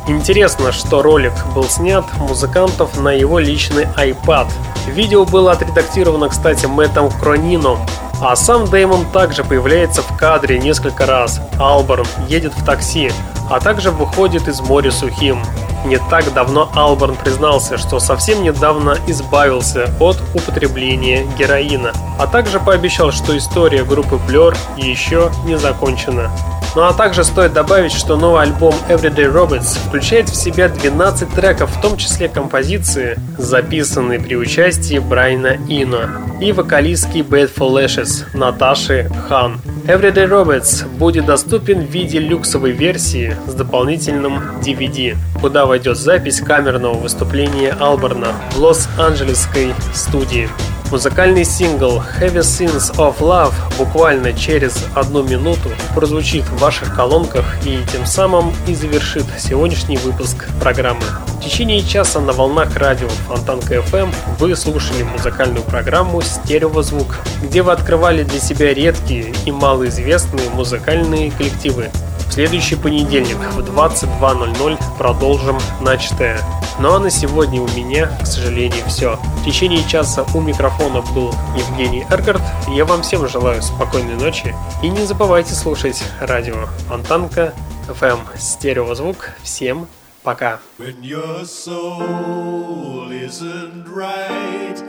Интересно, 0.08 0.72
что 0.72 1.00
ролик 1.00 1.32
был 1.54 1.64
снят 1.64 2.04
музыкантов 2.18 2.98
на 2.98 3.10
его 3.10 3.38
личный 3.38 3.84
iPad. 3.96 4.48
Видео 4.88 5.24
было 5.24 5.52
отредактировано, 5.52 6.28
кстати, 6.28 6.66
Мэттом 6.66 7.08
Кронином, 7.08 7.78
а 8.20 8.34
сам 8.34 8.68
Дэймон 8.68 9.06
также 9.12 9.44
появляется 9.44 10.02
в 10.02 10.16
кадре 10.16 10.58
несколько 10.58 11.06
раз. 11.06 11.40
Алборн 11.60 12.06
едет 12.28 12.52
в 12.56 12.64
такси, 12.64 13.12
а 13.48 13.60
также 13.60 13.92
выходит 13.92 14.48
из 14.48 14.60
моря 14.60 14.90
сухим. 14.90 15.40
Не 15.84 15.98
так 15.98 16.32
давно 16.32 16.70
Алборн 16.74 17.16
признался, 17.16 17.76
что 17.76 17.98
совсем 17.98 18.42
недавно 18.42 18.98
избавился 19.08 19.90
от 19.98 20.16
употребления 20.32 21.26
героина, 21.36 21.92
а 22.18 22.26
также 22.26 22.60
пообещал, 22.60 23.10
что 23.10 23.36
история 23.36 23.82
группы 23.82 24.20
Blur 24.28 24.56
еще 24.76 25.30
не 25.44 25.58
закончена. 25.58 26.30
Ну 26.74 26.82
а 26.82 26.94
также 26.94 27.22
стоит 27.22 27.52
добавить, 27.52 27.92
что 27.92 28.16
новый 28.16 28.42
альбом 28.42 28.74
Everyday 28.88 29.30
Robots 29.30 29.78
включает 29.86 30.30
в 30.30 30.34
себя 30.34 30.68
12 30.68 31.28
треков, 31.34 31.70
в 31.70 31.82
том 31.82 31.98
числе 31.98 32.30
композиции, 32.30 33.18
записанные 33.36 34.18
при 34.18 34.36
участии 34.36 34.98
Брайна 34.98 35.58
Ино 35.68 36.08
и 36.40 36.50
вокалистки 36.52 37.18
Bad 37.18 37.50
for 37.54 37.70
Lashes 37.70 38.24
Наташи 38.32 39.10
Хан. 39.28 39.60
Everyday 39.84 40.26
Robots 40.26 40.88
будет 40.96 41.26
доступен 41.26 41.84
в 41.84 41.90
виде 41.90 42.18
люксовой 42.18 42.70
версии 42.70 43.36
с 43.46 43.52
дополнительным 43.52 44.40
DVD, 44.62 45.16
куда 45.42 45.66
войдет 45.66 45.98
запись 45.98 46.40
камерного 46.40 46.94
выступления 46.94 47.76
Алборна 47.78 48.28
в 48.52 48.58
Лос-Анджелесской 48.60 49.74
студии. 49.92 50.48
Музыкальный 50.92 51.46
сингл 51.46 52.02
Heavy 52.20 52.40
Sins 52.40 52.94
of 52.96 53.20
Love 53.20 53.54
буквально 53.78 54.34
через 54.34 54.84
одну 54.94 55.22
минуту 55.22 55.70
прозвучит 55.94 56.44
в 56.44 56.58
ваших 56.58 56.94
колонках 56.94 57.46
и 57.64 57.78
тем 57.90 58.04
самым 58.04 58.52
и 58.66 58.74
завершит 58.74 59.24
сегодняшний 59.38 59.96
выпуск 59.96 60.46
программы. 60.60 61.00
В 61.28 61.40
течение 61.40 61.82
часа 61.82 62.20
на 62.20 62.34
волнах 62.34 62.76
радио 62.76 63.08
Фонтанка 63.26 63.76
FM 63.76 64.14
вы 64.38 64.54
слушали 64.54 65.02
музыкальную 65.02 65.64
программу 65.64 66.20
«Стереозвук», 66.20 67.20
где 67.42 67.62
вы 67.62 67.72
открывали 67.72 68.22
для 68.22 68.38
себя 68.38 68.74
редкие 68.74 69.32
и 69.46 69.50
малоизвестные 69.50 70.50
музыкальные 70.50 71.30
коллективы. 71.30 71.90
Следующий 72.32 72.76
понедельник 72.76 73.36
в 73.36 73.58
22.00 73.58 74.78
продолжим 74.96 75.58
начатое. 75.82 76.40
Ну 76.80 76.94
а 76.94 76.98
на 76.98 77.10
сегодня 77.10 77.60
у 77.60 77.68
меня, 77.68 78.06
к 78.22 78.26
сожалению, 78.26 78.86
все. 78.86 79.16
В 79.16 79.44
течение 79.44 79.86
часа 79.86 80.24
у 80.34 80.40
микрофона 80.40 81.02
был 81.14 81.30
Евгений 81.54 82.06
Эргард. 82.08 82.40
Я 82.68 82.86
вам 82.86 83.02
всем 83.02 83.28
желаю 83.28 83.60
спокойной 83.60 84.14
ночи. 84.14 84.54
И 84.82 84.88
не 84.88 85.04
забывайте 85.04 85.52
слушать 85.52 86.02
радио 86.22 86.68
Фонтанка 86.88 87.52
FM 87.86 88.20
Стереозвук. 88.38 89.32
Всем 89.42 89.86
пока. 90.22 90.58
When 90.78 91.02
your 91.02 91.44
soul 91.44 93.12
isn't 93.12 93.86
right 93.94 94.82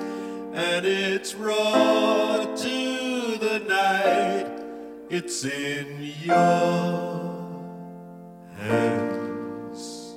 and 0.56 0.86
it's 0.86 1.36
raw 1.36 2.46
to 2.56 3.38
the 3.38 3.60
night, 3.68 4.48
it's 5.10 5.44
in 5.44 6.14
your 6.24 7.23
hands. 8.64 10.16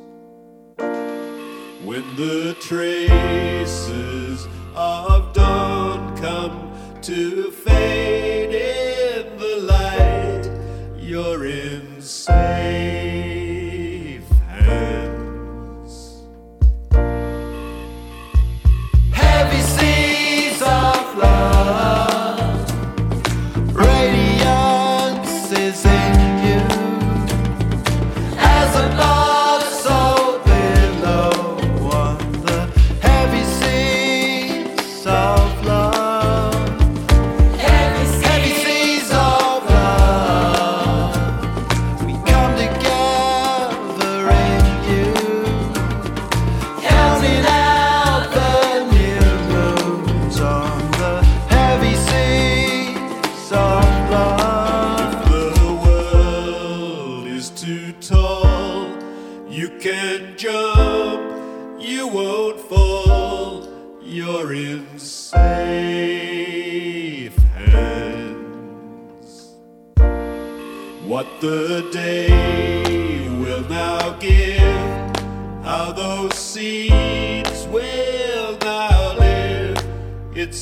When 1.84 2.04
the 2.16 2.56
traces 2.60 4.46
of 4.74 5.32
dawn 5.32 6.16
come 6.16 6.72
to 7.02 7.50
fade 7.50 8.54
in 8.54 9.38
the 9.38 9.56
light, 9.74 10.50
you're 10.98 11.46
in 11.46 12.00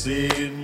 seen 0.05 0.64